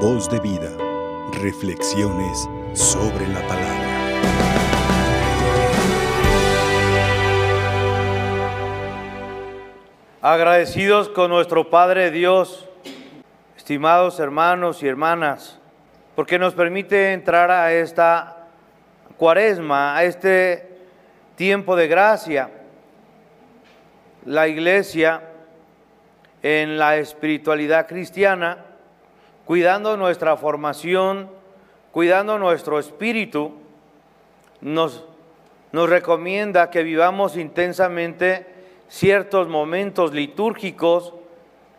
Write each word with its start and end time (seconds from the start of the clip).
Voz 0.00 0.28
de 0.28 0.38
vida. 0.40 0.70
Reflexiones 1.40 2.46
sobre 2.74 3.26
la 3.28 3.40
palabra. 3.48 3.86
Agradecidos 10.20 11.08
con 11.08 11.30
nuestro 11.30 11.70
Padre 11.70 12.10
Dios, 12.10 12.68
estimados 13.56 14.20
hermanos 14.20 14.82
y 14.82 14.86
hermanas, 14.86 15.58
porque 16.14 16.38
nos 16.38 16.52
permite 16.52 17.14
entrar 17.14 17.50
a 17.50 17.72
esta 17.72 18.48
cuaresma, 19.16 19.96
a 19.96 20.04
este 20.04 20.76
tiempo 21.36 21.74
de 21.74 21.88
gracia. 21.88 22.50
La 24.26 24.46
iglesia 24.46 25.22
en 26.42 26.76
la 26.76 26.98
espiritualidad 26.98 27.88
cristiana, 27.88 28.65
cuidando 29.46 29.96
nuestra 29.96 30.36
formación, 30.36 31.30
cuidando 31.92 32.38
nuestro 32.38 32.78
espíritu, 32.78 33.52
nos, 34.60 35.04
nos 35.72 35.88
recomienda 35.88 36.68
que 36.68 36.82
vivamos 36.82 37.36
intensamente 37.36 38.46
ciertos 38.88 39.48
momentos 39.48 40.12
litúrgicos 40.12 41.14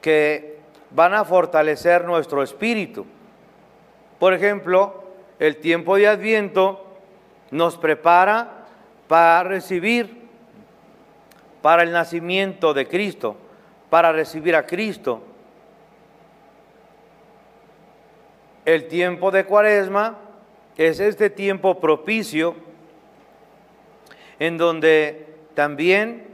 que 0.02 0.58
van 0.92 1.14
a 1.14 1.26
fortalecer 1.26 2.06
nuestro 2.06 2.42
espíritu. 2.42 3.06
Por 4.18 4.34
ejemplo, 4.34 5.04
el 5.38 5.58
tiempo 5.58 5.98
de 5.98 6.08
Adviento 6.08 6.86
nos 7.52 7.78
prepara 7.78 8.66
para 9.08 9.44
recibir, 9.44 10.28
para 11.62 11.84
el 11.84 11.92
nacimiento 11.92 12.74
de 12.74 12.88
Cristo, 12.88 13.36
para 13.90 14.14
recibir 14.14 14.56
a 14.56 14.66
Cristo. 14.66 15.22
El 18.68 18.90
tiempo 18.90 19.32
de 19.32 19.46
Cuaresma 19.46 20.18
es 20.76 21.00
este 21.00 21.30
tiempo 21.30 21.80
propicio 21.80 22.54
en 24.40 24.58
donde 24.58 25.26
también 25.54 26.28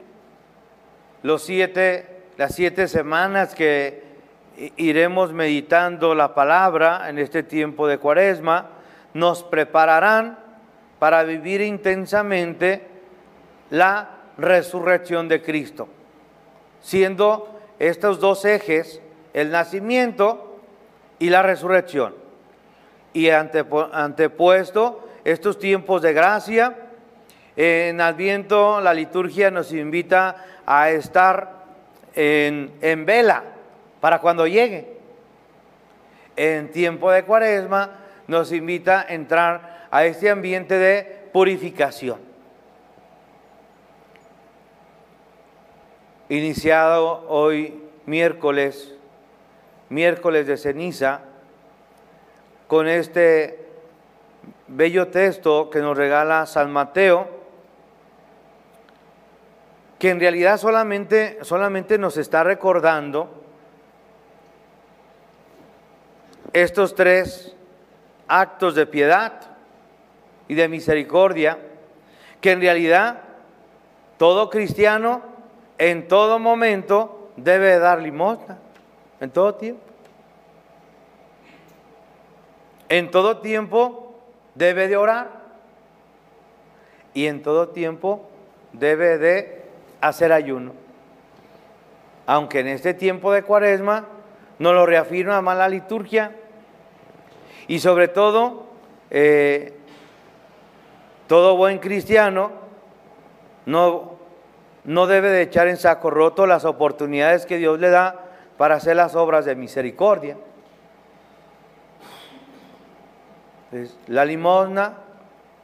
los 1.22 1.44
siete, 1.44 2.24
las 2.38 2.56
siete 2.56 2.88
semanas 2.88 3.54
que 3.54 4.02
iremos 4.78 5.32
meditando 5.32 6.16
la 6.16 6.34
palabra 6.34 7.08
en 7.08 7.20
este 7.20 7.44
tiempo 7.44 7.88
de 7.88 8.00
Cuaresma 8.00 8.72
nos 9.14 9.44
prepararán 9.44 10.40
para 10.98 11.22
vivir 11.22 11.62
intensamente 11.62 12.82
la 13.70 14.10
resurrección 14.40 15.28
de 15.28 15.44
Cristo, 15.44 15.88
siendo 16.82 17.60
estos 17.78 18.20
dos 18.20 18.44
ejes 18.44 19.04
el 19.36 19.52
nacimiento 19.52 20.60
y 21.20 21.30
la 21.30 21.44
resurrección. 21.44 22.23
Y 23.14 23.30
antepuesto 23.30 25.08
estos 25.24 25.60
tiempos 25.60 26.02
de 26.02 26.14
gracia, 26.14 26.76
en 27.56 28.02
Adviento 28.02 28.82
la 28.82 28.94
liturgia 28.94 29.52
nos 29.52 29.72
invita 29.72 30.36
a 30.66 30.90
estar 30.90 31.64
en, 32.16 32.74
en 32.82 33.06
vela 33.06 33.44
para 34.02 34.20
cuando 34.20 34.48
llegue. 34.48 34.98
En 36.36 36.72
tiempo 36.72 37.12
de 37.12 37.24
cuaresma 37.24 37.92
nos 38.28 38.52
invita 38.52 39.02
a 39.02 39.14
entrar 39.14 39.88
a 39.92 40.06
este 40.06 40.30
ambiente 40.30 40.78
de 40.78 41.30
purificación. 41.32 42.20
Iniciado 46.30 47.26
hoy 47.30 47.80
miércoles, 48.06 48.96
miércoles 49.90 50.48
de 50.48 50.58
ceniza, 50.58 51.22
con 52.68 52.88
este 52.88 53.60
bello 54.68 55.08
texto 55.08 55.70
que 55.70 55.80
nos 55.80 55.98
regala 55.98 56.46
San 56.46 56.72
Mateo, 56.72 57.28
que 60.00 60.10
en 60.10 60.20
realidad 60.20 60.58
solamente, 60.58 61.40
solamente 61.44 61.98
nos 61.98 62.18
está 62.18 62.44
recordando 62.44 63.30
estos 66.52 66.94
tres 66.96 67.56
actos 68.28 68.76
de 68.76 68.86
piedad 68.86 69.42
y 70.48 70.56
de 70.56 70.68
misericordia, 70.68 71.58
que 72.42 72.52
en 72.52 72.62
realidad 72.62 73.22
todo 74.18 74.50
cristiano 74.50 75.22
en 75.78 76.08
todo 76.08 76.40
momento 76.40 77.32
debe 77.36 77.80
dar 77.80 78.02
limosna, 78.02 78.58
en 79.20 79.32
todo 79.32 79.56
tiempo. 79.56 79.93
En 82.90 83.12
todo 83.12 83.40
tiempo 83.40 84.16
debe 84.56 84.88
de 84.88 84.98
orar 84.98 85.44
y 87.14 87.28
en 87.28 87.42
todo 87.42 87.70
tiempo 87.70 88.30
debe 88.72 89.18
de 89.18 89.64
hacer 90.02 90.32
ayuno. 90.32 90.74
Aunque 92.26 92.60
en 92.60 92.68
este 92.68 92.94
tiempo 92.94 93.32
de 93.32 93.44
cuaresma 93.44 94.08
no 94.60 94.74
lo 94.74 94.86
reafirma 94.86 95.42
más 95.42 95.58
la 95.58 95.70
liturgia 95.70 96.36
y 97.68 97.80
sobre 97.80 98.08
todo 98.08 98.66
eh, 99.10 99.74
todo 101.28 101.56
buen 101.56 101.80
cristiano 101.80 102.52
no, 103.66 104.18
no 104.84 105.08
debe 105.08 105.30
de 105.30 105.44
echar 105.44 105.68
en 105.68 105.78
saco 105.78 106.10
roto 106.10 106.46
las 106.46 106.66
oportunidades 106.66 107.46
que 107.46 107.58
Dios 107.58 107.80
le 107.80 107.90
da 107.90 108.20
para 108.58 108.76
hacer 108.76 108.96
las 108.96 109.16
obras 109.16 109.46
de 109.46 109.56
misericordia. 109.56 110.38
La 114.08 114.24
limosna 114.24 114.98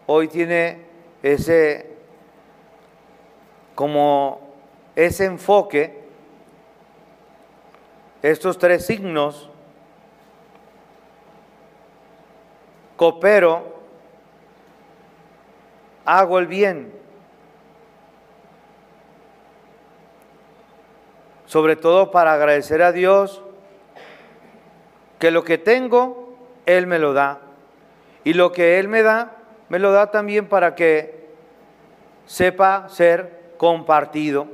hoy 0.07 0.27
tiene 0.27 0.85
ese 1.21 1.89
como 3.75 4.41
ese 4.95 5.25
enfoque, 5.25 6.03
estos 8.21 8.57
tres 8.57 8.85
signos, 8.85 9.49
coopero, 12.97 13.79
hago 16.03 16.39
el 16.39 16.47
bien. 16.47 16.91
Sobre 21.45 21.75
todo 21.75 22.11
para 22.11 22.33
agradecer 22.33 22.81
a 22.81 22.91
Dios 22.91 23.41
que 25.19 25.31
lo 25.31 25.43
que 25.43 25.57
tengo, 25.57 26.35
Él 26.65 26.87
me 26.87 26.99
lo 26.99 27.13
da. 27.13 27.48
Y 28.23 28.33
lo 28.33 28.51
que 28.51 28.79
Él 28.79 28.87
me 28.87 29.01
da, 29.01 29.37
me 29.69 29.79
lo 29.79 29.91
da 29.91 30.11
también 30.11 30.47
para 30.47 30.75
que 30.75 31.27
sepa 32.25 32.89
ser 32.89 33.53
compartido. 33.57 34.47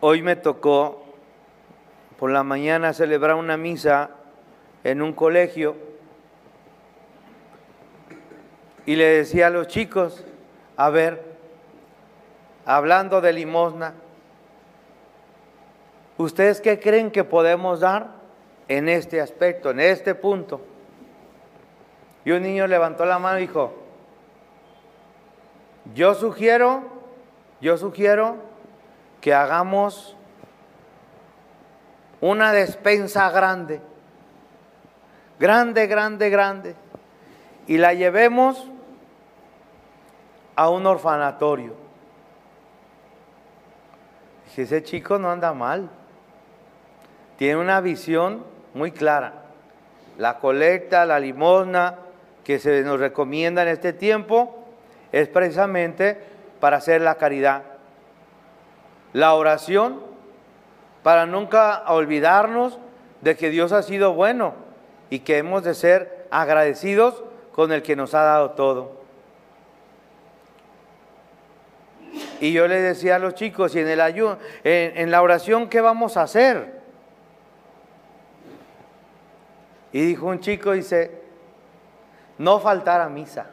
Hoy 0.00 0.22
me 0.22 0.36
tocó 0.36 1.04
por 2.18 2.30
la 2.30 2.42
mañana 2.42 2.92
celebrar 2.92 3.36
una 3.36 3.56
misa 3.56 4.10
en 4.84 5.02
un 5.02 5.12
colegio 5.12 5.76
y 8.86 8.94
le 8.94 9.04
decía 9.04 9.48
a 9.48 9.50
los 9.50 9.66
chicos, 9.66 10.24
a 10.76 10.90
ver, 10.90 11.22
hablando 12.64 13.20
de 13.20 13.32
limosna, 13.32 13.94
¿ustedes 16.16 16.60
qué 16.60 16.78
creen 16.78 17.10
que 17.10 17.24
podemos 17.24 17.80
dar 17.80 18.10
en 18.68 18.88
este 18.88 19.20
aspecto, 19.20 19.70
en 19.70 19.80
este 19.80 20.14
punto? 20.14 20.60
Y 22.24 22.32
un 22.32 22.42
niño 22.42 22.66
levantó 22.66 23.04
la 23.04 23.18
mano 23.18 23.38
y 23.38 23.42
dijo, 23.42 23.72
yo 25.94 26.14
sugiero, 26.14 26.82
yo 27.60 27.78
sugiero 27.78 28.36
que 29.20 29.32
hagamos 29.32 30.16
una 32.20 32.52
despensa 32.52 33.30
grande, 33.30 33.80
grande, 35.38 35.86
grande, 35.86 36.30
grande, 36.30 36.74
y 37.66 37.78
la 37.78 37.94
llevemos 37.94 38.68
a 40.56 40.68
un 40.70 40.86
orfanatorio. 40.86 41.74
Dije, 44.46 44.62
ese 44.62 44.82
chico 44.82 45.18
no 45.18 45.30
anda 45.30 45.52
mal. 45.52 45.90
Tiene 47.36 47.60
una 47.60 47.80
visión 47.80 48.55
muy 48.76 48.92
clara. 48.92 49.32
La 50.18 50.38
colecta, 50.38 51.06
la 51.06 51.18
limosna 51.18 51.96
que 52.44 52.58
se 52.58 52.82
nos 52.82 53.00
recomienda 53.00 53.62
en 53.62 53.68
este 53.68 53.92
tiempo 53.92 54.64
es 55.12 55.28
precisamente 55.28 56.20
para 56.60 56.76
hacer 56.76 57.00
la 57.00 57.16
caridad. 57.16 57.62
La 59.12 59.34
oración 59.34 60.00
para 61.02 61.26
nunca 61.26 61.84
olvidarnos 61.88 62.78
de 63.22 63.36
que 63.36 63.50
Dios 63.50 63.72
ha 63.72 63.82
sido 63.82 64.12
bueno 64.12 64.54
y 65.08 65.20
que 65.20 65.38
hemos 65.38 65.64
de 65.64 65.74
ser 65.74 66.26
agradecidos 66.30 67.24
con 67.52 67.72
el 67.72 67.82
que 67.82 67.96
nos 67.96 68.14
ha 68.14 68.22
dado 68.22 68.50
todo. 68.50 69.00
Y 72.40 72.52
yo 72.52 72.68
le 72.68 72.80
decía 72.80 73.16
a 73.16 73.18
los 73.18 73.34
chicos, 73.34 73.74
y 73.74 73.80
en 73.80 73.88
el 73.88 74.00
ayuno, 74.00 74.38
en, 74.64 75.10
la 75.10 75.22
oración, 75.22 75.68
¿qué 75.68 75.80
vamos 75.80 76.16
a 76.16 76.22
hacer? 76.22 76.75
Y 79.96 80.04
dijo 80.04 80.26
un 80.26 80.40
chico, 80.40 80.72
dice, 80.72 81.10
no 82.36 82.60
faltar 82.60 83.00
a 83.00 83.08
misa. 83.08 83.46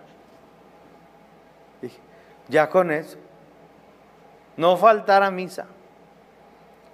ya 2.50 2.70
con 2.70 2.92
eso, 2.92 3.18
no 4.58 4.76
faltar 4.76 5.24
a 5.24 5.32
misa. 5.32 5.68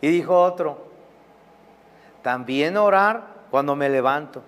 Y 0.01 0.09
dijo 0.09 0.39
otro, 0.39 0.91
también 2.21 2.77
orar 2.77 3.23
cuando 3.49 3.75
me 3.75 3.89
levanto. 3.89 4.43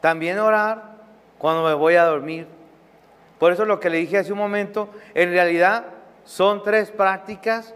También 0.00 0.38
orar 0.38 0.98
cuando 1.36 1.64
me 1.64 1.74
voy 1.74 1.96
a 1.96 2.04
dormir. 2.04 2.46
Por 3.40 3.50
eso 3.50 3.64
lo 3.64 3.80
que 3.80 3.90
le 3.90 3.96
dije 3.96 4.18
hace 4.18 4.32
un 4.32 4.38
momento, 4.38 4.90
en 5.12 5.32
realidad 5.32 5.86
son 6.22 6.62
tres 6.62 6.92
prácticas 6.92 7.74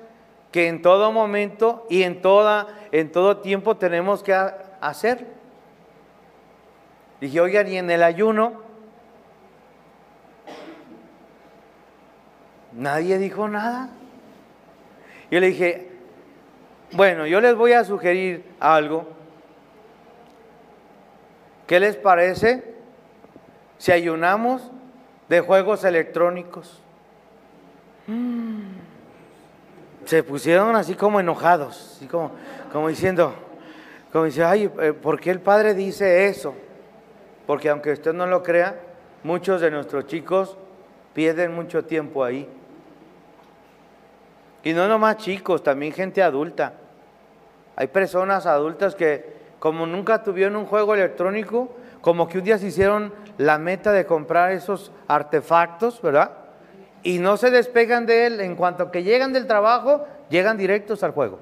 que 0.52 0.68
en 0.68 0.82
todo 0.82 1.10
momento 1.10 1.84
y 1.90 2.04
en, 2.04 2.22
toda, 2.22 2.68
en 2.92 3.10
todo 3.10 3.38
tiempo 3.38 3.76
tenemos 3.76 4.22
que 4.22 4.32
hacer. 4.80 5.41
Dije, 7.22 7.40
oigan, 7.40 7.68
y 7.68 7.78
en 7.78 7.88
el 7.88 8.02
ayuno, 8.02 8.54
nadie 12.72 13.16
dijo 13.16 13.46
nada. 13.46 13.90
Yo 15.30 15.38
le 15.38 15.46
dije, 15.46 15.88
bueno, 16.90 17.24
yo 17.28 17.40
les 17.40 17.54
voy 17.54 17.74
a 17.74 17.84
sugerir 17.84 18.44
algo. 18.58 19.06
¿Qué 21.68 21.78
les 21.78 21.94
parece 21.94 22.74
si 23.78 23.92
ayunamos 23.92 24.68
de 25.28 25.42
juegos 25.42 25.84
electrónicos? 25.84 26.82
Se 30.06 30.24
pusieron 30.24 30.74
así 30.74 30.96
como 30.96 31.20
enojados, 31.20 31.94
así 31.94 32.08
como, 32.08 32.32
como 32.72 32.88
diciendo, 32.88 33.32
como 34.10 34.24
dice, 34.24 34.42
ay, 34.42 34.68
eh, 34.80 34.92
¿por 34.92 35.20
qué 35.20 35.30
el 35.30 35.38
padre 35.38 35.74
dice 35.74 36.26
eso? 36.26 36.56
Porque 37.46 37.68
aunque 37.68 37.92
usted 37.92 38.12
no 38.12 38.26
lo 38.26 38.42
crea, 38.42 38.76
muchos 39.24 39.60
de 39.60 39.70
nuestros 39.70 40.06
chicos 40.06 40.56
pierden 41.14 41.54
mucho 41.54 41.84
tiempo 41.84 42.24
ahí. 42.24 42.48
Y 44.64 44.72
no 44.72 44.86
nomás 44.86 45.16
chicos, 45.16 45.62
también 45.62 45.92
gente 45.92 46.22
adulta. 46.22 46.74
Hay 47.74 47.88
personas 47.88 48.46
adultas 48.46 48.94
que 48.94 49.32
como 49.58 49.86
nunca 49.86 50.22
tuvieron 50.22 50.56
un 50.56 50.66
juego 50.66 50.94
electrónico, 50.94 51.74
como 52.00 52.28
que 52.28 52.38
un 52.38 52.44
día 52.44 52.58
se 52.58 52.66
hicieron 52.66 53.12
la 53.38 53.58
meta 53.58 53.92
de 53.92 54.06
comprar 54.06 54.52
esos 54.52 54.92
artefactos, 55.08 56.02
¿verdad? 56.02 56.32
Y 57.02 57.18
no 57.18 57.36
se 57.36 57.50
despegan 57.50 58.06
de 58.06 58.26
él. 58.26 58.40
En 58.40 58.56
cuanto 58.56 58.90
que 58.90 59.02
llegan 59.02 59.32
del 59.32 59.46
trabajo, 59.46 60.04
llegan 60.30 60.58
directos 60.58 61.02
al 61.02 61.12
juego. 61.12 61.38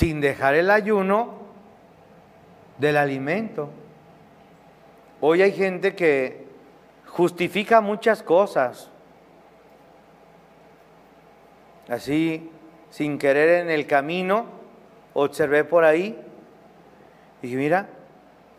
Sin 0.00 0.22
dejar 0.22 0.54
el 0.54 0.70
ayuno 0.70 1.34
del 2.78 2.96
alimento. 2.96 3.68
Hoy 5.20 5.42
hay 5.42 5.52
gente 5.52 5.94
que 5.94 6.46
justifica 7.06 7.82
muchas 7.82 8.22
cosas. 8.22 8.88
Así, 11.86 12.50
sin 12.88 13.18
querer 13.18 13.60
en 13.60 13.68
el 13.68 13.86
camino, 13.86 14.46
observé 15.12 15.64
por 15.64 15.84
ahí 15.84 16.18
y 17.42 17.46
dije, 17.46 17.58
mira, 17.58 17.86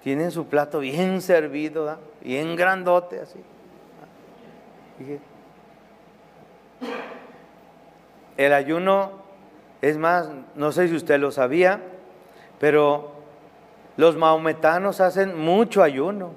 tienen 0.03 0.29
su 0.29 0.45
plato 0.45 0.77
bien 0.77 1.23
servido, 1.23 1.97
bien 2.21 2.55
grandote 2.55 3.19
así. 3.19 3.39
el 8.37 8.53
ayuno, 8.53 9.20
es 9.81 9.97
más, 9.97 10.29
no 10.55 10.71
sé 10.71 10.87
si 10.87 10.95
usted 10.95 11.19
lo 11.19 11.31
sabía, 11.31 11.81
pero 12.59 13.11
los 13.97 14.15
maometanos 14.15 15.01
hacen 15.01 15.37
mucho 15.37 15.81
ayuno. 15.81 16.33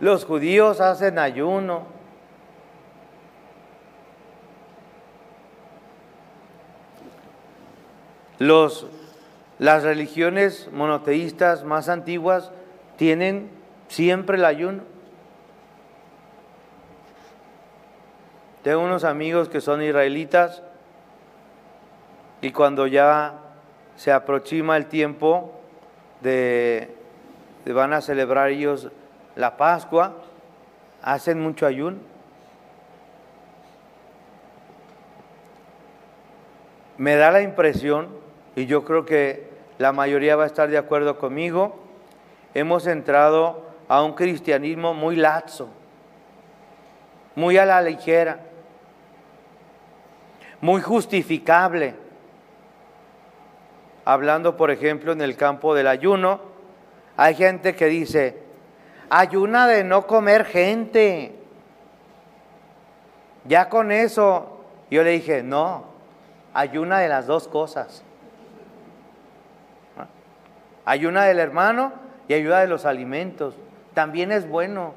Los 0.00 0.24
judíos 0.24 0.80
hacen 0.80 1.18
ayuno. 1.18 1.86
Los, 8.38 8.86
las 9.58 9.82
religiones 9.82 10.68
monoteístas 10.72 11.64
más 11.64 11.88
antiguas 11.88 12.52
tienen 12.96 13.50
siempre 13.88 14.36
el 14.36 14.44
ayuno. 14.44 14.82
Tengo 18.62 18.82
unos 18.82 19.02
amigos 19.02 19.48
que 19.48 19.60
son 19.60 19.82
israelitas 19.82 20.62
y 22.40 22.52
cuando 22.52 22.86
ya 22.86 23.34
se 23.96 24.12
aproxima 24.12 24.76
el 24.76 24.86
tiempo 24.86 25.52
de, 26.20 26.94
van 27.66 27.92
a 27.92 28.00
celebrar 28.00 28.50
ellos 28.50 28.88
la 29.34 29.56
Pascua, 29.56 30.14
hacen 31.02 31.40
mucho 31.40 31.66
ayuno. 31.66 31.98
Me 36.96 37.16
da 37.16 37.30
la 37.30 37.42
impresión, 37.42 38.08
y 38.56 38.66
yo 38.66 38.84
creo 38.84 39.04
que 39.04 39.48
la 39.78 39.92
mayoría 39.92 40.34
va 40.34 40.44
a 40.44 40.48
estar 40.48 40.68
de 40.68 40.78
acuerdo 40.78 41.18
conmigo, 41.18 41.78
hemos 42.54 42.86
entrado 42.86 43.68
a 43.88 44.02
un 44.02 44.14
cristianismo 44.14 44.94
muy 44.94 45.16
lazo, 45.16 45.68
muy 47.36 47.56
a 47.56 47.64
la 47.64 47.80
ligera, 47.80 48.40
muy 50.60 50.80
justificable. 50.80 52.07
Hablando, 54.08 54.56
por 54.56 54.70
ejemplo, 54.70 55.12
en 55.12 55.20
el 55.20 55.36
campo 55.36 55.74
del 55.74 55.86
ayuno, 55.86 56.40
hay 57.18 57.34
gente 57.34 57.76
que 57.76 57.84
dice, 57.88 58.38
ayuna 59.10 59.66
de 59.66 59.84
no 59.84 60.06
comer 60.06 60.46
gente. 60.46 61.34
Ya 63.44 63.68
con 63.68 63.92
eso, 63.92 64.64
yo 64.90 65.04
le 65.04 65.10
dije, 65.10 65.42
no, 65.42 65.84
ayuna 66.54 67.00
de 67.00 67.08
las 67.10 67.26
dos 67.26 67.48
cosas. 67.48 68.02
Ayuna 70.86 71.24
del 71.24 71.38
hermano 71.38 71.92
y 72.28 72.32
ayuda 72.32 72.60
de 72.60 72.68
los 72.68 72.86
alimentos. 72.86 73.56
También 73.92 74.32
es 74.32 74.48
bueno. 74.48 74.94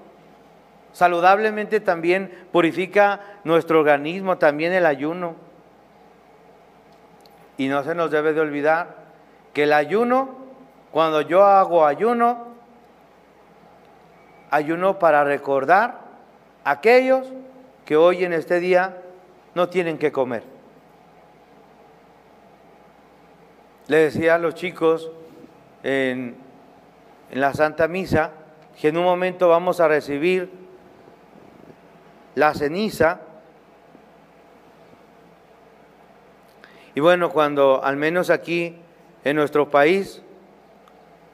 Saludablemente 0.93 1.81
también 1.81 2.47
purifica 2.53 3.19
nuestro 3.43 3.81
organismo, 3.81 4.37
también 4.37 4.71
el 4.71 4.85
ayuno. 4.85 5.35
Y 7.57 7.67
no 7.67 7.83
se 7.83 7.93
nos 7.93 8.09
debe 8.09 8.31
de 8.31 8.39
olvidar 8.39 9.00
que 9.53 9.63
el 9.63 9.73
ayuno, 9.73 10.37
cuando 10.91 11.21
yo 11.21 11.43
hago 11.43 11.85
ayuno, 11.85 12.47
ayuno 14.49 14.99
para 14.99 15.23
recordar 15.23 15.99
a 16.63 16.71
aquellos 16.71 17.27
que 17.85 17.95
hoy 17.95 18.23
en 18.23 18.33
este 18.33 18.59
día 18.59 18.97
no 19.55 19.69
tienen 19.69 19.97
que 19.97 20.11
comer. 20.11 20.43
Le 23.87 23.97
decía 23.97 24.35
a 24.35 24.37
los 24.37 24.55
chicos 24.55 25.11
en, 25.83 26.35
en 27.29 27.41
la 27.41 27.53
Santa 27.53 27.87
Misa 27.87 28.31
que 28.79 28.89
en 28.89 28.97
un 28.97 29.03
momento 29.03 29.49
vamos 29.49 29.79
a 29.79 29.87
recibir 29.87 30.49
la 32.35 32.53
ceniza. 32.53 33.21
Y 36.95 36.99
bueno, 36.99 37.29
cuando 37.29 37.83
al 37.83 37.97
menos 37.97 38.29
aquí 38.29 38.77
en 39.23 39.35
nuestro 39.35 39.69
país, 39.69 40.21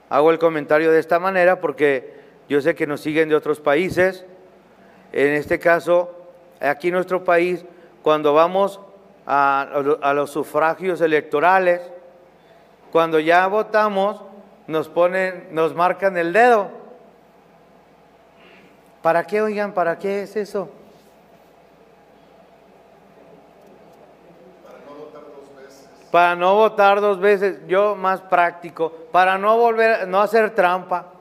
hago 0.10 0.32
el 0.32 0.40
comentario 0.40 0.92
de 0.92 1.00
esta 1.00 1.20
manera 1.20 1.60
porque 1.60 2.18
yo 2.50 2.62
sé 2.62 2.76
que 2.76 2.88
nos 2.88 3.02
siguen 3.02 3.30
de 3.30 3.36
otros 3.36 3.60
países. 3.60 4.26
En 5.12 5.34
este 5.34 5.60
caso, 5.60 6.18
aquí 6.60 6.88
en 6.88 6.96
nuestro 6.96 7.24
país, 7.24 7.66
cuando 8.02 8.34
vamos 8.34 8.80
a, 9.26 10.14
los 10.16 10.32
sufragios 10.32 11.02
electorales, 11.02 11.82
cuando 12.92 13.20
ya 13.20 13.48
votamos, 13.48 14.24
nos 14.68 14.88
ponen, 14.88 15.50
nos 15.52 15.76
marcan 15.76 16.18
el 16.18 16.32
dedo. 16.32 16.70
¿Para 19.02 19.26
qué, 19.26 19.42
oigan? 19.42 19.74
¿Para 19.74 20.00
qué 20.00 20.24
es 20.24 20.36
eso? 20.36 20.70
Para 24.66 24.80
no 24.80 25.06
votar 25.06 25.22
dos 25.24 25.56
veces. 25.56 25.90
Para 26.12 26.36
no 26.36 26.56
votar 26.56 27.02
dos 27.02 27.20
veces, 27.20 27.60
yo 27.68 27.96
más 27.96 28.22
práctico, 28.22 28.92
para 29.12 29.38
no 29.38 29.58
volver, 29.58 30.08
no 30.08 30.22
hacer 30.22 30.56
trampa. 30.56 31.14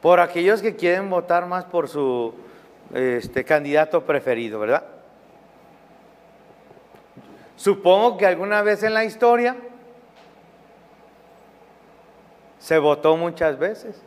por 0.00 0.18
aquellos 0.18 0.62
que 0.62 0.76
quieren 0.76 1.10
votar 1.10 1.46
más 1.46 1.64
por 1.66 1.88
su 1.88 2.34
este, 2.94 3.44
candidato 3.44 4.02
preferido, 4.04 4.58
¿verdad? 4.58 4.82
Supongo 7.56 8.16
que 8.16 8.26
alguna 8.26 8.62
vez 8.62 8.82
en 8.82 8.94
la 8.94 9.04
historia 9.04 9.56
se 12.58 12.78
votó 12.78 13.16
muchas 13.16 13.58
veces. 13.58 14.00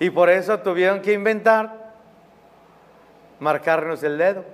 Y 0.00 0.10
por 0.10 0.30
eso 0.30 0.58
tuvieron 0.58 1.02
que 1.02 1.12
inventar 1.12 1.92
marcarnos 3.38 4.02
el 4.02 4.18
dedo. 4.18 4.44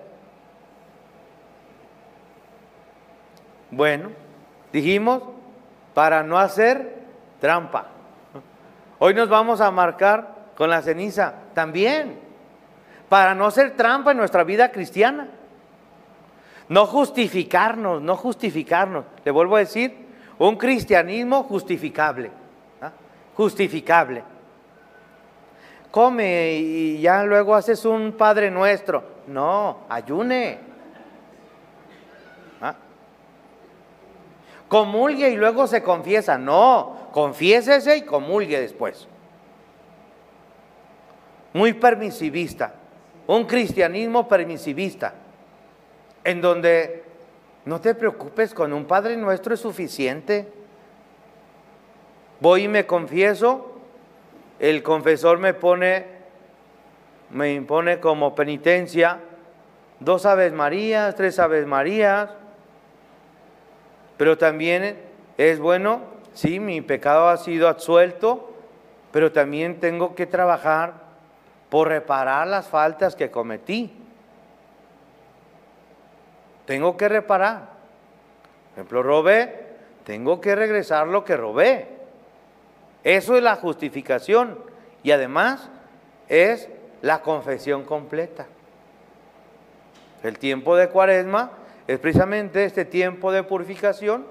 Bueno, 3.76 4.09
dijimos, 4.73 5.23
para 5.92 6.23
no 6.23 6.38
hacer 6.38 6.95
trampa. 7.42 7.88
Hoy 8.99 9.12
nos 9.12 9.28
vamos 9.28 9.61
a 9.61 9.71
marcar 9.71 10.47
con 10.56 10.71
la 10.71 10.80
ceniza 10.80 11.35
también, 11.52 12.18
para 13.11 13.35
no 13.35 13.45
hacer 13.45 13.76
trampa 13.76 14.12
en 14.12 14.16
nuestra 14.16 14.45
vida 14.45 14.73
cristiana. 14.73 15.28
No 16.71 16.87
justificarnos, 16.87 18.00
no 18.00 18.16
justificarnos. 18.16 19.04
Le 19.23 19.30
vuelvo 19.30 19.56
a 19.56 19.61
decir, 19.61 19.95
un 20.38 20.56
cristianismo 20.56 21.42
justificable. 21.42 22.30
¿ah? 22.80 22.92
Justificable. 23.35 24.25
Come 25.90 26.54
y 26.54 27.00
ya 27.02 27.25
luego 27.25 27.54
haces 27.54 27.85
un 27.85 28.12
Padre 28.12 28.50
Nuestro. 28.50 29.04
No, 29.26 29.80
ayune. 29.90 30.75
Comulgue 34.68 35.30
y 35.30 35.37
luego 35.37 35.66
se 35.66 35.82
confiesa. 35.82 36.38
No, 36.38 37.08
confiésese 37.12 37.96
y 37.99 38.02
comulgue 38.02 38.61
después. 38.61 39.06
Muy 41.52 41.73
permisivista. 41.73 42.75
Un 43.26 43.44
cristianismo 43.44 44.28
permisivista. 44.28 45.14
En 46.25 46.40
donde 46.40 47.04
no 47.64 47.80
te 47.80 47.94
preocupes, 47.94 48.54
con 48.54 48.73
un 48.73 48.85
Padre 48.85 49.16
Nuestro 49.16 49.54
es 49.54 49.61
suficiente. 49.61 50.49
Voy 52.40 52.64
y 52.64 52.68
me 52.68 52.87
confieso, 52.87 53.73
el 54.58 54.82
confesor 54.82 55.38
me 55.38 55.54
pone, 55.54 56.04
me 57.30 57.54
impone 57.54 57.99
como 57.99 58.35
penitencia 58.35 59.20
dos 60.00 60.26
Aves 60.26 60.52
Marías, 60.52 61.14
tres 61.14 61.38
Aves 61.38 61.66
Marías, 61.66 62.30
pero 64.16 64.38
también 64.38 64.99
es 65.37 65.58
bueno, 65.58 66.02
sí, 66.32 66.61
mi 66.61 66.80
pecado 66.80 67.28
ha 67.28 67.37
sido 67.37 67.68
absuelto, 67.68 68.52
pero 69.12 69.32
también 69.32 69.80
tengo 69.80 70.14
que 70.14 70.26
trabajar 70.26 70.94
por 71.70 71.88
reparar 71.88 72.46
las 72.46 72.68
faltas 72.68 73.16
que 73.16 73.30
cometí. 73.30 73.92
Tengo 76.64 76.96
que 76.96 77.08
reparar. 77.08 77.70
Por 78.70 78.73
ejemplo, 78.75 79.02
robé, 79.02 79.66
tengo 80.04 80.40
que 80.40 80.54
regresar 80.54 81.06
lo 81.06 81.25
que 81.25 81.37
robé. 81.37 81.88
Eso 83.04 83.37
es 83.37 83.42
la 83.42 83.56
justificación 83.56 84.58
y 85.02 85.12
además 85.12 85.70
es 86.28 86.68
la 87.02 87.23
confesión 87.23 87.85
completa. 87.85 88.46
El 90.23 90.38
tiempo 90.38 90.76
de 90.76 90.88
cuaresma 90.88 91.52
es 91.86 91.98
precisamente 91.98 92.64
este 92.64 92.84
tiempo 92.84 93.30
de 93.32 93.42
purificación. 93.42 94.26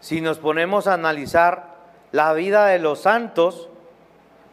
Si 0.00 0.20
nos 0.20 0.38
ponemos 0.38 0.86
a 0.86 0.94
analizar 0.94 1.76
la 2.12 2.32
vida 2.32 2.66
de 2.66 2.78
los 2.78 3.02
santos, 3.02 3.68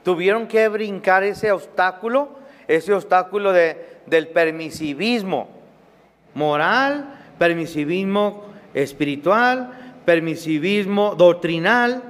tuvieron 0.04 0.48
que 0.48 0.68
brincar 0.68 1.24
ese 1.24 1.52
obstáculo, 1.52 2.30
ese 2.68 2.94
obstáculo 2.94 3.52
de, 3.52 4.00
del 4.06 4.28
permisivismo 4.28 5.50
moral, 6.34 7.16
permisivismo 7.38 8.46
espiritual, 8.74 9.94
permisivismo 10.06 11.16
doctrinal. 11.16 12.04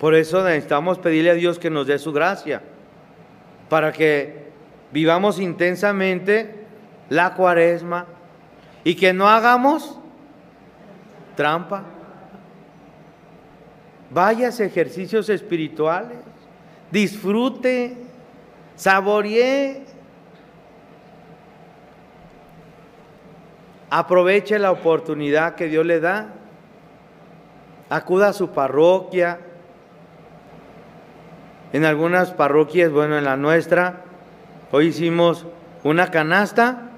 Por 0.00 0.14
eso 0.14 0.42
necesitamos 0.42 0.98
pedirle 0.98 1.30
a 1.30 1.34
Dios 1.34 1.58
que 1.58 1.70
nos 1.70 1.86
dé 1.86 1.98
su 1.98 2.12
gracia, 2.12 2.62
para 3.68 3.92
que 3.92 4.43
vivamos 4.94 5.40
intensamente 5.40 6.64
la 7.10 7.34
cuaresma 7.34 8.06
y 8.84 8.94
que 8.94 9.12
no 9.12 9.28
hagamos 9.28 9.98
trampa. 11.36 11.82
Vayas 14.10 14.60
ejercicios 14.60 15.28
espirituales, 15.28 16.18
disfrute 16.90 18.04
saboreé. 18.76 19.84
Aproveche 23.90 24.58
la 24.58 24.70
oportunidad 24.72 25.54
que 25.54 25.66
Dios 25.66 25.84
le 25.84 26.00
da. 26.00 26.28
Acuda 27.90 28.28
a 28.28 28.32
su 28.32 28.50
parroquia. 28.50 29.40
En 31.72 31.84
algunas 31.84 32.30
parroquias, 32.30 32.90
bueno, 32.92 33.18
en 33.18 33.24
la 33.24 33.36
nuestra, 33.36 34.03
hoy 34.70 34.86
hicimos 34.88 35.46
una 35.82 36.10
canasta 36.10 36.90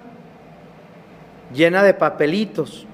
llena 1.52 1.82
de 1.82 1.94
papelitos. 1.94 2.86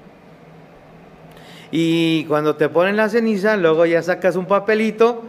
Y 1.71 2.25
cuando 2.25 2.55
te 2.55 2.69
ponen 2.69 2.97
la 2.97 3.09
ceniza, 3.09 3.57
luego 3.57 3.85
ya 3.85 4.03
sacas 4.03 4.35
un 4.35 4.45
papelito 4.45 5.23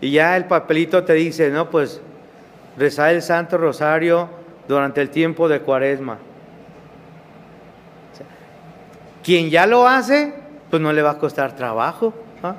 y 0.00 0.12
ya 0.12 0.36
el 0.36 0.44
papelito 0.44 1.04
te 1.04 1.14
dice, 1.14 1.50
no, 1.50 1.70
pues 1.70 2.00
rezar 2.76 3.14
el 3.14 3.22
Santo 3.22 3.58
Rosario 3.58 4.28
durante 4.68 5.00
el 5.00 5.10
tiempo 5.10 5.48
de 5.48 5.60
Cuaresma. 5.60 6.18
Quien 9.24 9.50
ya 9.50 9.66
lo 9.66 9.88
hace, 9.88 10.32
pues 10.70 10.80
no 10.80 10.92
le 10.92 11.02
va 11.02 11.10
a 11.10 11.18
costar 11.18 11.56
trabajo. 11.56 12.14
¿ah? 12.42 12.54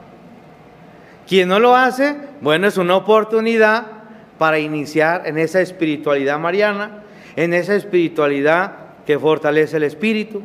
Quien 1.27 1.47
no 1.47 1.59
lo 1.59 1.75
hace, 1.75 2.17
bueno, 2.41 2.67
es 2.67 2.77
una 2.77 2.95
oportunidad 2.95 3.98
para 4.39 4.57
iniciar 4.57 5.27
en 5.27 5.37
esa 5.37 5.61
espiritualidad 5.61 6.39
mariana, 6.39 7.03
en 7.35 7.53
esa 7.53 7.75
espiritualidad 7.75 8.71
que 9.05 9.19
fortalece 9.19 9.77
el 9.77 9.83
espíritu. 9.83 10.41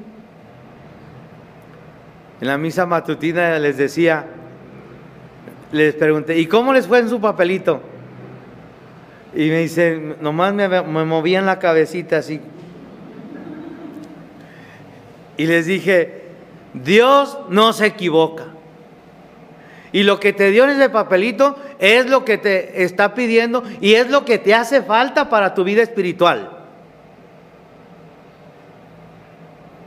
En 2.41 2.49
la 2.49 2.59
misa 2.59 2.85
matutina 2.85 3.59
les 3.59 3.79
decía, 3.79 4.27
les 5.73 5.95
pregunté, 5.95 6.39
¿y 6.39 6.47
cómo 6.47 6.75
les 6.75 6.87
fue 6.87 6.99
en 6.99 7.09
su 7.09 7.21
papelito? 7.21 7.81
Y 9.33 9.49
me 9.49 9.61
dice, 9.61 10.17
nomás 10.21 10.53
me, 10.53 10.69
me 10.69 11.05
movían 11.05 11.47
la 11.47 11.59
cabecita 11.59 12.19
así. 12.19 12.41
Y 15.37 15.47
les 15.47 15.67
dije, 15.67 16.23
Dios 16.75 17.39
no 17.49 17.73
se 17.73 17.87
equivoca. 17.87 18.54
Y 19.95 20.03
lo 20.03 20.19
que 20.19 20.33
te 20.33 20.51
dio 20.51 20.65
en 20.65 20.71
ese 20.71 20.91
papelito 20.91 21.55
es 21.79 22.11
lo 22.11 22.25
que 22.25 22.37
te 22.37 22.83
está 22.83 23.15
pidiendo 23.15 23.63
y 23.81 23.95
es 23.95 24.11
lo 24.11 24.25
que 24.25 24.39
te 24.39 24.53
hace 24.53 24.83
falta 24.83 25.31
para 25.31 25.55
tu 25.55 25.63
vida 25.63 25.83
espiritual. 25.83 26.51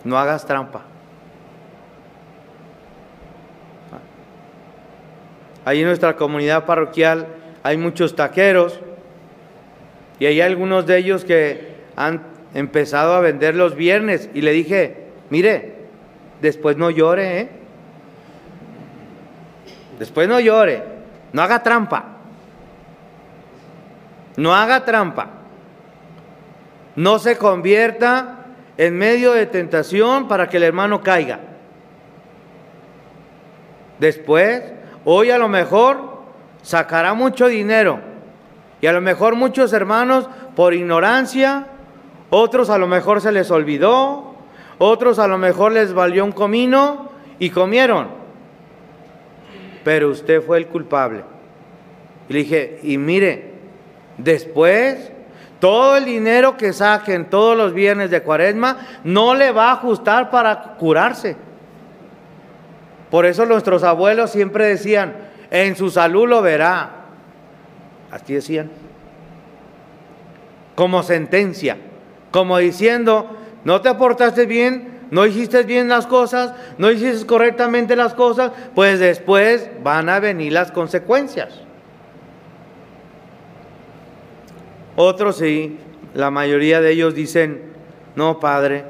No 0.05 0.17
hagas 0.17 0.45
trampa. 0.45 0.85
Ahí 5.65 5.81
en 5.81 5.87
nuestra 5.87 6.15
comunidad 6.15 6.65
parroquial 6.65 7.27
hay 7.61 7.75
muchos 7.75 8.15
taqueros 8.15 8.79
y 10.19 10.25
hay 10.27 10.39
algunos 10.39 10.85
de 10.85 10.99
ellos 10.99 11.25
que 11.25 11.75
han 11.97 12.23
empezado 12.53 13.13
a 13.13 13.19
vender 13.19 13.55
los 13.55 13.75
viernes 13.75 14.29
y 14.33 14.39
le 14.39 14.53
dije, 14.53 15.07
mire, 15.29 15.75
después 16.39 16.77
no 16.77 16.91
llore, 16.91 17.41
¿eh? 17.41 17.56
Después 19.99 20.27
no 20.27 20.39
llore, 20.39 20.83
no 21.33 21.41
haga 21.41 21.63
trampa. 21.63 22.05
No 24.35 24.53
haga 24.53 24.85
trampa. 24.85 25.27
No 26.95 27.19
se 27.19 27.37
convierta 27.37 28.45
en 28.77 28.97
medio 28.97 29.33
de 29.33 29.45
tentación 29.47 30.27
para 30.27 30.47
que 30.47 30.57
el 30.57 30.63
hermano 30.63 31.01
caiga. 31.01 31.39
Después, 33.99 34.63
hoy 35.05 35.31
a 35.31 35.37
lo 35.37 35.47
mejor 35.47 36.21
sacará 36.61 37.13
mucho 37.13 37.47
dinero 37.47 37.99
y 38.81 38.87
a 38.87 38.91
lo 38.91 39.01
mejor 39.01 39.35
muchos 39.35 39.73
hermanos 39.73 40.29
por 40.55 40.73
ignorancia, 40.73 41.67
otros 42.29 42.69
a 42.69 42.77
lo 42.77 42.87
mejor 42.87 43.21
se 43.21 43.31
les 43.31 43.49
olvidó, 43.49 44.35
otros 44.77 45.17
a 45.17 45.27
lo 45.27 45.37
mejor 45.37 45.71
les 45.71 45.93
valió 45.93 46.23
un 46.23 46.31
comino 46.31 47.09
y 47.39 47.49
comieron. 47.49 48.16
Pero 49.87 50.09
usted 50.09 50.41
fue 50.41 50.57
el 50.57 50.67
culpable. 50.67 51.23
Y 52.27 52.33
le 52.33 52.39
dije, 52.39 52.79
y 52.83 52.97
mire, 52.97 53.53
después 54.17 55.13
todo 55.61 55.95
el 55.95 56.03
dinero 56.03 56.57
que 56.57 56.73
saquen 56.73 57.29
todos 57.29 57.55
los 57.55 57.73
viernes 57.73 58.11
de 58.11 58.21
cuaresma 58.21 58.85
no 59.05 59.33
le 59.33 59.53
va 59.53 59.69
a 59.69 59.75
ajustar 59.75 60.29
para 60.29 60.75
curarse. 60.77 61.37
Por 63.09 63.25
eso 63.25 63.45
nuestros 63.45 63.81
abuelos 63.83 64.29
siempre 64.29 64.65
decían, 64.65 65.15
en 65.51 65.77
su 65.77 65.89
salud 65.89 66.27
lo 66.27 66.41
verá. 66.41 66.89
Así 68.11 68.33
decían. 68.33 68.69
Como 70.75 71.01
sentencia, 71.01 71.77
como 72.31 72.57
diciendo, 72.57 73.37
no 73.63 73.79
te 73.79 73.87
aportaste 73.87 74.47
bien, 74.47 74.96
no 75.11 75.25
hiciste 75.25 75.63
bien 75.63 75.87
las 75.89 76.07
cosas, 76.07 76.53
no 76.77 76.91
hiciste 76.91 77.25
correctamente 77.25 77.95
las 77.95 78.13
cosas, 78.13 78.51
pues 78.75 78.99
después 78.99 79.69
van 79.83 80.09
a 80.09 80.19
venir 80.19 80.53
las 80.53 80.71
consecuencias. 80.71 81.61
Otros 84.95 85.37
sí, 85.37 85.77
la 86.13 86.31
mayoría 86.31 86.81
de 86.81 86.91
ellos 86.91 87.13
dicen, 87.13 87.61
no, 88.15 88.39
Padre, 88.39 88.85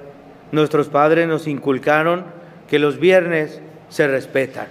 nuestros 0.51 0.87
padres 0.87 1.27
nos 1.27 1.47
inculcaron 1.47 2.25
que 2.69 2.79
los 2.79 2.97
viernes 2.99 3.61
se 3.89 4.07
respetan. 4.07 4.67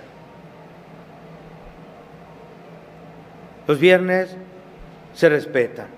Los 3.66 3.78
viernes 3.78 4.36
se 5.12 5.28
respetan. 5.28 5.88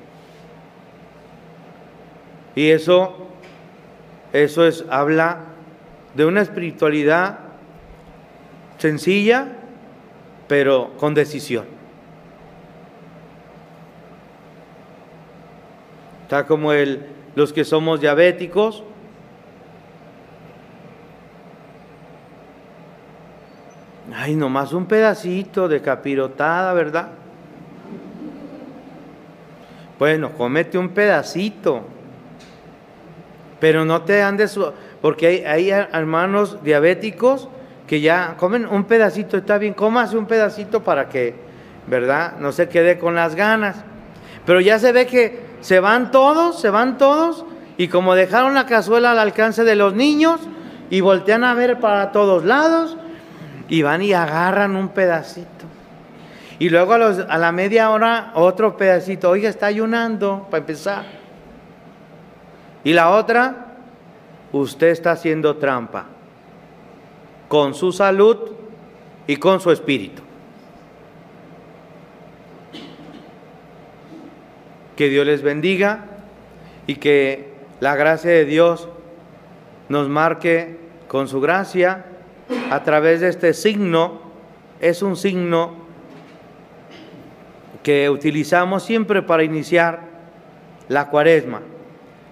Y 2.55 2.71
eso, 2.71 3.29
eso 4.33 4.67
es, 4.67 4.85
habla 4.91 5.41
de 6.15 6.25
una 6.27 6.43
espiritualidad 6.43 7.39
sencilla, 8.79 9.49
pero 10.47 10.93
con 10.99 11.15
decisión. 11.15 11.65
Está 16.23 16.47
como 16.47 16.73
el, 16.73 17.07
los 17.35 17.53
que 17.53 17.65
somos 17.65 18.01
diabéticos, 18.01 18.85
Ay, 24.15 24.35
nomás 24.35 24.73
un 24.73 24.87
pedacito 24.87 25.69
de 25.69 25.83
capirotada, 25.83 26.73
¿verdad? 26.73 27.09
Bueno, 29.99 30.33
comete 30.33 30.79
un 30.79 30.89
pedacito. 30.91 31.83
Pero 33.61 33.85
no 33.85 34.03
te 34.03 34.23
andes, 34.23 34.59
porque 35.01 35.45
hay, 35.47 35.71
hermanos 35.71 36.63
diabéticos 36.63 37.49
que 37.87 38.01
ya 38.01 38.37
comen 38.37 38.67
un 38.67 38.85
pedacito, 38.85 39.39
está 39.39 39.59
bien, 39.59 39.75
cómase 39.75 40.17
un 40.17 40.27
pedacito 40.27 40.85
para 40.85 41.09
que, 41.09 41.35
¿verdad? 41.87 42.35
No 42.39 42.53
se 42.53 42.69
quede 42.69 42.99
con 42.99 43.15
las 43.15 43.35
ganas. 43.35 43.77
Pero 44.45 44.61
ya 44.61 44.79
se 44.79 44.93
ve 44.93 45.07
que 45.07 45.41
se 45.61 45.81
van 45.81 46.11
todos, 46.11 46.61
se 46.61 46.71
van 46.71 46.99
todos, 46.99 47.45
y 47.77 47.89
como 47.89 48.15
dejaron 48.15 48.55
la 48.55 48.67
cazuela 48.67 49.13
al 49.13 49.19
alcance 49.19 49.65
de 49.65 49.75
los 49.75 49.95
niños, 49.95 50.41
y 50.91 51.01
voltean 51.01 51.45
a 51.45 51.55
ver 51.55 51.81
para 51.81 52.13
todos 52.13 52.45
lados, 52.45 52.97
y 53.69 53.83
van 53.83 54.03
y 54.03 54.13
agarran 54.13 54.77
un 54.77 54.91
pedacito. 54.91 55.49
Y 56.59 56.71
luego 56.71 56.95
a, 56.95 57.07
a 57.07 57.39
la 57.39 57.53
media 57.53 57.91
hora 57.91 58.33
otro 58.35 58.77
pedacito. 58.77 59.31
Oiga, 59.31 59.49
está 59.49 59.67
ayunando 59.67 60.47
para 60.51 60.61
empezar. 60.61 61.18
Y 62.89 62.95
la 62.95 63.11
otra, 63.11 63.67
usted 64.51 64.87
está 64.87 65.13
haciendo 65.13 65.59
trampa 65.59 66.07
con 67.47 67.75
su 67.75 67.93
salud 67.93 68.53
y 69.27 69.37
con 69.37 69.61
su 69.61 69.71
espíritu. 69.71 70.23
Que 74.97 75.11
Dios 75.11 75.27
les 75.27 75.43
bendiga 75.43 76.07
y 76.87 76.95
que 76.95 77.53
la 77.81 77.95
gracia 77.95 78.31
de 78.31 78.47
Dios 78.47 78.89
nos 79.91 80.09
marque 80.09 80.79
con 81.09 81.29
su 81.29 81.43
gracia 81.43 82.07
a 82.71 82.85
través 82.85 83.21
de 83.21 83.29
este 83.29 83.53
signo. 83.53 84.23
Es 84.81 85.03
un 85.03 85.15
signo 85.15 85.75
que 87.83 88.09
utilizamos 88.09 88.83
siempre 88.83 89.21
para 89.21 89.45
iniciar 89.45 90.01
la 90.89 91.11
cuaresma. 91.11 91.61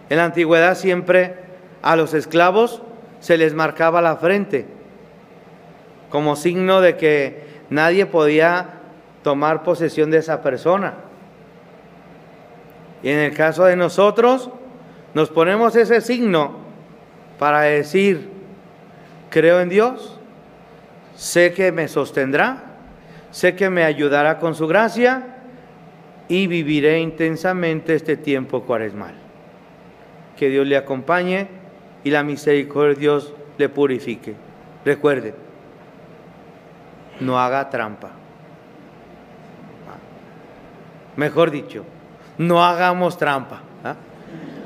En 0.09 0.19
la 0.19 0.25
antigüedad 0.25 0.77
siempre 0.77 1.35
a 1.83 1.97
los 1.97 2.15
esclavos 2.15 2.83
se 3.21 3.37
les 3.37 3.55
marcaba 3.55 4.01
la 4.01 4.17
frente 4.17 4.67
como 6.11 6.37
signo 6.37 6.81
de 6.81 6.97
que 6.97 7.47
nadie 7.71 8.07
podía 8.07 8.71
tomar 9.23 9.63
posesión 9.63 10.11
de 10.11 10.19
esa 10.19 10.43
persona. 10.43 10.95
Y 13.03 13.11
en 13.11 13.19
el 13.19 13.35
caso 13.35 13.65
de 13.65 13.77
nosotros, 13.77 14.51
nos 15.15 15.31
ponemos 15.31 15.77
ese 15.77 16.01
signo 16.01 16.57
para 17.39 17.63
decir, 17.63 18.31
creo 19.31 19.61
en 19.61 19.69
Dios, 19.69 20.19
sé 21.17 21.53
que 21.53 21.73
me 21.73 21.89
sostendrá, 21.89 22.63
sé 23.31 23.55
que 23.55 23.69
me 23.69 23.85
ayudará 23.85 24.39
con 24.39 24.55
su 24.55 24.67
gracia 24.67 25.37
y 26.29 26.47
viviré 26.47 27.01
intensamente 27.01 27.95
este 27.95 28.17
tiempo 28.17 28.63
cuaresmal. 28.63 29.26
Que 30.37 30.49
Dios 30.49 30.67
le 30.67 30.77
acompañe 30.77 31.49
y 32.05 32.11
la 32.11 32.23
misericordia 32.23 32.95
de 32.95 33.01
Dios 33.01 33.35
le 33.59 33.69
purifique. 33.69 34.35
Recuerde, 34.85 35.35
no 37.21 37.39
haga 37.39 37.69
trampa. 37.71 38.11
Mejor 41.17 41.51
dicho, 41.51 41.85
no 42.39 42.65
hagamos 42.65 43.17
trampa. 43.17 43.63
¿ah? 43.83 43.97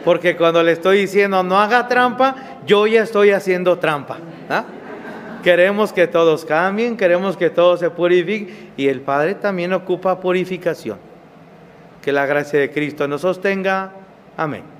Porque 0.04 0.37
cuando 0.37 0.62
le 0.62 0.72
estoy 0.72 0.98
diciendo 0.98 1.42
no 1.42 1.59
haga 1.59 1.87
trampa, 1.87 2.35
yo 2.66 2.87
ya 2.87 3.02
estoy 3.02 3.30
haciendo 3.30 3.78
trampa. 3.78 4.18
¿ah? 4.48 4.64
Queremos 5.42 5.92
que 5.92 6.06
todos 6.06 6.44
cambien, 6.44 6.96
queremos 6.96 7.37
que 7.37 7.48
todos 7.50 7.80
se 7.80 7.90
purifiquen 7.90 8.72
y 8.76 8.88
el 8.88 9.00
Padre 9.00 9.37
también 9.37 9.72
ocupa 9.72 10.20
purificación. 10.20 10.98
Que 12.02 12.12
la 12.12 12.26
gracia 12.26 12.59
de 12.59 12.70
Cristo 12.70 13.06
nos 13.06 13.22
sostenga. 13.22 13.92
Amén. 14.37 14.79